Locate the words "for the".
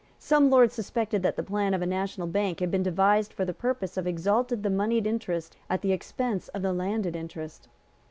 3.33-3.53